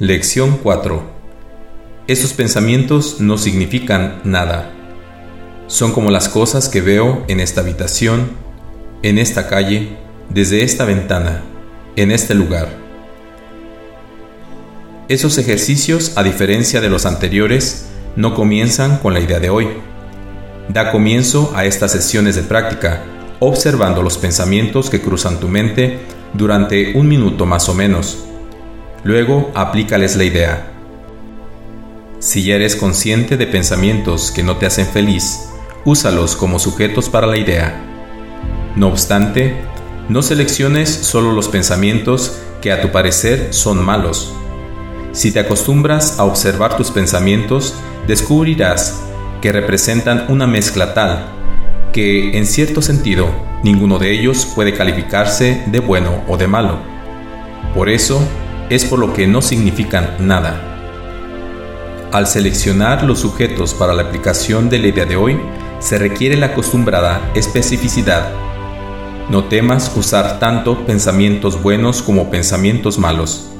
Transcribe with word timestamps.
Lección 0.00 0.58
4. 0.62 1.02
Esos 2.06 2.32
pensamientos 2.32 3.20
no 3.20 3.36
significan 3.36 4.22
nada. 4.24 4.72
Son 5.66 5.92
como 5.92 6.10
las 6.10 6.30
cosas 6.30 6.70
que 6.70 6.80
veo 6.80 7.22
en 7.28 7.38
esta 7.38 7.60
habitación, 7.60 8.30
en 9.02 9.18
esta 9.18 9.46
calle, 9.46 9.98
desde 10.30 10.62
esta 10.62 10.86
ventana, 10.86 11.42
en 11.96 12.12
este 12.12 12.34
lugar. 12.34 12.70
Esos 15.10 15.36
ejercicios, 15.36 16.16
a 16.16 16.22
diferencia 16.22 16.80
de 16.80 16.88
los 16.88 17.04
anteriores, 17.04 17.84
no 18.16 18.34
comienzan 18.34 19.00
con 19.00 19.12
la 19.12 19.20
idea 19.20 19.38
de 19.38 19.50
hoy. 19.50 19.68
Da 20.70 20.92
comienzo 20.92 21.52
a 21.54 21.66
estas 21.66 21.92
sesiones 21.92 22.36
de 22.36 22.42
práctica, 22.42 23.02
observando 23.38 24.02
los 24.02 24.16
pensamientos 24.16 24.88
que 24.88 25.02
cruzan 25.02 25.40
tu 25.40 25.48
mente 25.48 25.98
durante 26.32 26.96
un 26.96 27.06
minuto 27.06 27.44
más 27.44 27.68
o 27.68 27.74
menos. 27.74 28.29
Luego 29.02 29.50
aplícales 29.54 30.16
la 30.16 30.24
idea. 30.24 30.72
Si 32.18 32.42
ya 32.44 32.56
eres 32.56 32.76
consciente 32.76 33.38
de 33.38 33.46
pensamientos 33.46 34.30
que 34.30 34.42
no 34.42 34.56
te 34.56 34.66
hacen 34.66 34.86
feliz, 34.86 35.48
úsalos 35.86 36.36
como 36.36 36.58
sujetos 36.58 37.08
para 37.08 37.26
la 37.26 37.38
idea. 37.38 37.82
No 38.76 38.88
obstante, 38.88 39.56
no 40.10 40.20
selecciones 40.20 40.90
solo 40.90 41.32
los 41.32 41.48
pensamientos 41.48 42.38
que 42.60 42.72
a 42.72 42.82
tu 42.82 42.90
parecer 42.92 43.54
son 43.54 43.82
malos. 43.82 44.34
Si 45.12 45.32
te 45.32 45.40
acostumbras 45.40 46.18
a 46.18 46.24
observar 46.24 46.76
tus 46.76 46.90
pensamientos, 46.90 47.74
descubrirás 48.06 49.00
que 49.40 49.50
representan 49.50 50.26
una 50.28 50.46
mezcla 50.46 50.92
tal 50.92 51.26
que, 51.92 52.36
en 52.36 52.46
cierto 52.46 52.82
sentido, 52.82 53.30
ninguno 53.64 53.98
de 53.98 54.12
ellos 54.12 54.46
puede 54.54 54.74
calificarse 54.74 55.62
de 55.66 55.80
bueno 55.80 56.22
o 56.28 56.36
de 56.36 56.46
malo. 56.46 56.78
Por 57.74 57.88
eso, 57.88 58.20
es 58.70 58.84
por 58.84 59.00
lo 59.00 59.12
que 59.12 59.26
no 59.26 59.42
significan 59.42 60.16
nada. 60.20 60.70
Al 62.12 62.26
seleccionar 62.26 63.04
los 63.04 63.20
sujetos 63.20 63.74
para 63.74 63.92
la 63.92 64.02
aplicación 64.02 64.70
de 64.70 64.78
la 64.78 64.88
idea 64.88 65.04
de 65.04 65.16
hoy, 65.16 65.38
se 65.80 65.98
requiere 65.98 66.36
la 66.36 66.46
acostumbrada 66.46 67.30
especificidad. 67.34 68.30
No 69.28 69.44
temas 69.44 69.92
usar 69.96 70.38
tanto 70.38 70.86
pensamientos 70.86 71.60
buenos 71.62 72.02
como 72.02 72.30
pensamientos 72.30 72.98
malos. 72.98 73.50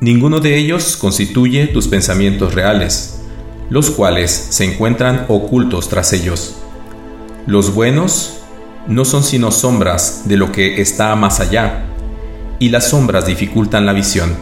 Ninguno 0.00 0.40
de 0.40 0.56
ellos 0.56 0.96
constituye 0.96 1.66
tus 1.68 1.88
pensamientos 1.88 2.54
reales, 2.54 3.22
los 3.70 3.90
cuales 3.90 4.30
se 4.30 4.64
encuentran 4.64 5.24
ocultos 5.28 5.88
tras 5.88 6.12
ellos. 6.12 6.56
Los 7.46 7.74
buenos 7.74 8.38
no 8.86 9.04
son 9.04 9.22
sino 9.22 9.50
sombras 9.50 10.22
de 10.26 10.36
lo 10.36 10.52
que 10.52 10.80
está 10.80 11.14
más 11.16 11.40
allá, 11.40 11.85
y 12.58 12.68
las 12.70 12.90
sombras 12.90 13.26
dificultan 13.26 13.86
la 13.86 13.92
visión. 13.92 14.34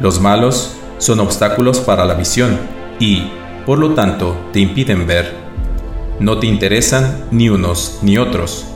Los 0.00 0.20
malos 0.20 0.74
son 0.98 1.20
obstáculos 1.20 1.80
para 1.80 2.04
la 2.04 2.14
visión 2.14 2.58
y, 2.98 3.30
por 3.66 3.78
lo 3.78 3.94
tanto, 3.94 4.36
te 4.52 4.60
impiden 4.60 5.06
ver. 5.06 5.32
No 6.20 6.38
te 6.38 6.46
interesan 6.46 7.24
ni 7.30 7.48
unos 7.48 7.98
ni 8.02 8.18
otros. 8.18 8.66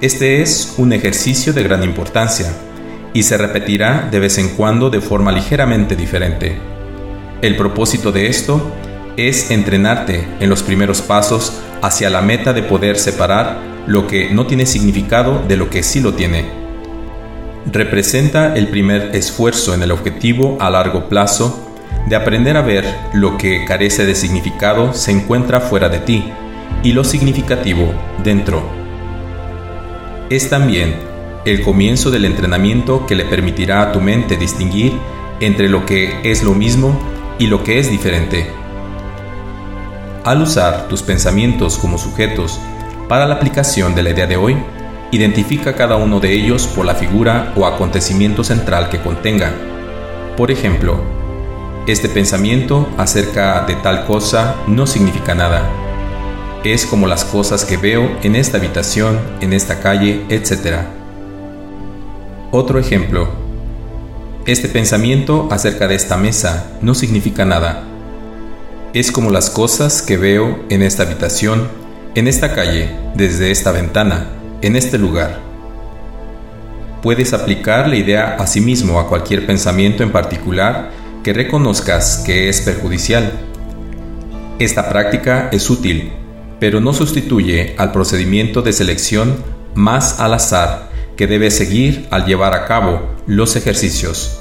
Este 0.00 0.42
es 0.42 0.74
un 0.78 0.92
ejercicio 0.92 1.52
de 1.52 1.62
gran 1.62 1.82
importancia 1.82 2.52
y 3.12 3.24
se 3.24 3.36
repetirá 3.36 4.08
de 4.10 4.20
vez 4.20 4.38
en 4.38 4.50
cuando 4.50 4.90
de 4.90 5.00
forma 5.00 5.32
ligeramente 5.32 5.96
diferente. 5.96 6.56
El 7.42 7.56
propósito 7.56 8.12
de 8.12 8.28
esto 8.28 8.72
es 9.16 9.50
entrenarte 9.50 10.26
en 10.40 10.48
los 10.48 10.62
primeros 10.62 11.02
pasos 11.02 11.52
hacia 11.82 12.10
la 12.10 12.22
meta 12.22 12.52
de 12.52 12.62
poder 12.62 12.98
separar 12.98 13.58
lo 13.86 14.06
que 14.06 14.30
no 14.30 14.46
tiene 14.46 14.66
significado 14.66 15.42
de 15.46 15.56
lo 15.56 15.70
que 15.70 15.82
sí 15.82 16.00
lo 16.00 16.14
tiene. 16.14 16.57
Representa 17.66 18.56
el 18.56 18.68
primer 18.68 19.14
esfuerzo 19.14 19.74
en 19.74 19.82
el 19.82 19.90
objetivo 19.90 20.56
a 20.60 20.70
largo 20.70 21.08
plazo 21.08 21.68
de 22.08 22.16
aprender 22.16 22.56
a 22.56 22.62
ver 22.62 22.86
lo 23.12 23.36
que 23.36 23.64
carece 23.66 24.06
de 24.06 24.14
significado 24.14 24.94
se 24.94 25.10
encuentra 25.10 25.60
fuera 25.60 25.88
de 25.88 25.98
ti 25.98 26.24
y 26.82 26.92
lo 26.92 27.04
significativo 27.04 27.92
dentro. 28.24 28.62
Es 30.30 30.48
también 30.48 30.94
el 31.44 31.62
comienzo 31.62 32.10
del 32.10 32.24
entrenamiento 32.24 33.06
que 33.06 33.14
le 33.14 33.24
permitirá 33.24 33.82
a 33.82 33.92
tu 33.92 34.00
mente 34.00 34.36
distinguir 34.36 34.92
entre 35.40 35.68
lo 35.68 35.84
que 35.86 36.20
es 36.24 36.42
lo 36.42 36.52
mismo 36.52 36.98
y 37.38 37.46
lo 37.46 37.62
que 37.62 37.78
es 37.78 37.90
diferente. 37.90 38.46
Al 40.24 40.42
usar 40.42 40.88
tus 40.88 41.02
pensamientos 41.02 41.78
como 41.78 41.98
sujetos 41.98 42.58
para 43.08 43.26
la 43.26 43.36
aplicación 43.36 43.94
de 43.94 44.02
la 44.02 44.10
idea 44.10 44.26
de 44.26 44.36
hoy, 44.36 44.56
identifica 45.10 45.74
cada 45.74 45.96
uno 45.96 46.20
de 46.20 46.32
ellos 46.32 46.66
por 46.66 46.84
la 46.84 46.94
figura 46.94 47.52
o 47.56 47.66
acontecimiento 47.66 48.44
central 48.44 48.90
que 48.90 49.00
contenga. 49.00 49.52
Por 50.36 50.50
ejemplo, 50.50 51.00
este 51.86 52.08
pensamiento 52.08 52.88
acerca 52.98 53.64
de 53.66 53.74
tal 53.76 54.04
cosa 54.04 54.56
no 54.66 54.86
significa 54.86 55.34
nada. 55.34 55.68
Es 56.62 56.84
como 56.84 57.06
las 57.06 57.24
cosas 57.24 57.64
que 57.64 57.76
veo 57.76 58.18
en 58.22 58.36
esta 58.36 58.58
habitación, 58.58 59.18
en 59.40 59.52
esta 59.52 59.80
calle, 59.80 60.24
etc. 60.28 60.80
Otro 62.50 62.78
ejemplo. 62.78 63.28
Este 64.44 64.68
pensamiento 64.68 65.48
acerca 65.50 65.88
de 65.88 65.94
esta 65.94 66.16
mesa 66.16 66.72
no 66.82 66.94
significa 66.94 67.44
nada. 67.44 67.84
Es 68.92 69.12
como 69.12 69.30
las 69.30 69.50
cosas 69.50 70.02
que 70.02 70.16
veo 70.16 70.58
en 70.68 70.82
esta 70.82 71.04
habitación, 71.04 71.68
en 72.14 72.28
esta 72.28 72.54
calle, 72.54 72.90
desde 73.14 73.50
esta 73.50 73.72
ventana, 73.72 74.37
en 74.62 74.76
este 74.76 74.98
lugar. 74.98 75.38
Puedes 77.02 77.32
aplicar 77.32 77.88
la 77.88 77.96
idea 77.96 78.36
a 78.38 78.46
sí 78.46 78.60
mismo 78.60 78.98
a 78.98 79.08
cualquier 79.08 79.46
pensamiento 79.46 80.02
en 80.02 80.10
particular 80.10 80.90
que 81.22 81.32
reconozcas 81.32 82.22
que 82.26 82.48
es 82.48 82.60
perjudicial. 82.62 83.32
Esta 84.58 84.88
práctica 84.88 85.48
es 85.52 85.70
útil, 85.70 86.12
pero 86.58 86.80
no 86.80 86.92
sustituye 86.92 87.74
al 87.78 87.92
procedimiento 87.92 88.62
de 88.62 88.72
selección 88.72 89.44
más 89.74 90.18
al 90.18 90.34
azar 90.34 90.90
que 91.16 91.26
debes 91.26 91.56
seguir 91.56 92.06
al 92.10 92.26
llevar 92.26 92.54
a 92.54 92.64
cabo 92.64 93.00
los 93.26 93.54
ejercicios. 93.54 94.40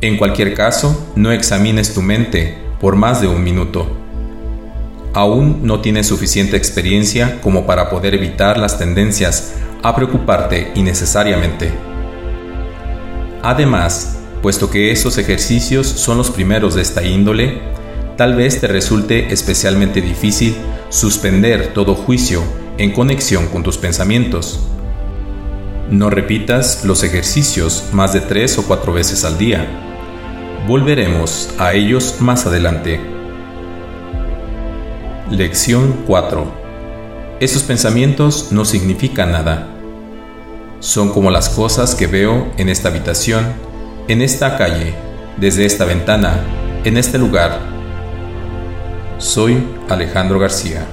En 0.00 0.16
cualquier 0.16 0.54
caso, 0.54 1.12
no 1.16 1.30
examines 1.32 1.92
tu 1.92 2.00
mente 2.00 2.56
por 2.80 2.96
más 2.96 3.20
de 3.20 3.28
un 3.28 3.44
minuto. 3.44 3.99
Aún 5.12 5.60
no 5.62 5.80
tienes 5.80 6.06
suficiente 6.06 6.56
experiencia 6.56 7.40
como 7.40 7.66
para 7.66 7.90
poder 7.90 8.14
evitar 8.14 8.58
las 8.58 8.78
tendencias 8.78 9.54
a 9.82 9.94
preocuparte 9.94 10.72
innecesariamente. 10.74 11.72
Además, 13.42 14.20
Puesto 14.42 14.70
que 14.70 14.90
esos 14.90 15.18
ejercicios 15.18 15.86
son 15.86 16.16
los 16.16 16.30
primeros 16.30 16.74
de 16.74 16.80
esta 16.80 17.02
índole, 17.02 17.60
tal 18.16 18.36
vez 18.36 18.58
te 18.58 18.68
resulte 18.68 19.32
especialmente 19.32 20.00
difícil 20.00 20.56
suspender 20.88 21.74
todo 21.74 21.94
juicio 21.94 22.42
en 22.78 22.92
conexión 22.92 23.48
con 23.48 23.62
tus 23.62 23.76
pensamientos. 23.76 24.60
No 25.90 26.08
repitas 26.08 26.86
los 26.86 27.02
ejercicios 27.02 27.90
más 27.92 28.14
de 28.14 28.20
tres 28.20 28.56
o 28.56 28.62
cuatro 28.62 28.94
veces 28.94 29.24
al 29.24 29.36
día. 29.36 29.66
Volveremos 30.66 31.50
a 31.58 31.74
ellos 31.74 32.16
más 32.20 32.46
adelante. 32.46 33.19
Lección 35.30 36.02
4. 36.08 36.44
Esos 37.38 37.62
pensamientos 37.62 38.48
no 38.50 38.64
significan 38.64 39.30
nada. 39.30 39.68
Son 40.80 41.12
como 41.12 41.30
las 41.30 41.48
cosas 41.48 41.94
que 41.94 42.08
veo 42.08 42.50
en 42.56 42.68
esta 42.68 42.88
habitación 42.88 43.70
en 44.08 44.22
esta 44.22 44.56
calle, 44.56 44.92
desde 45.36 45.64
esta 45.64 45.84
ventana, 45.84 46.40
en 46.82 46.96
este 46.96 47.16
lugar. 47.16 47.60
Soy 49.18 49.62
Alejandro 49.88 50.40
García. 50.40 50.84